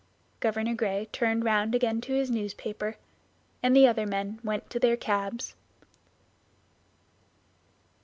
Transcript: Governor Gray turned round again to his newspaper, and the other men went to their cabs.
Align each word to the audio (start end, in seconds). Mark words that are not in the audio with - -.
Governor 0.39 0.73
Gray 0.73 1.07
turned 1.11 1.43
round 1.45 1.75
again 1.75 2.01
to 2.01 2.13
his 2.13 2.31
newspaper, 2.31 2.95
and 3.61 3.75
the 3.75 3.85
other 3.85 4.07
men 4.07 4.39
went 4.43 4.67
to 4.71 4.79
their 4.79 4.97
cabs. 4.97 5.53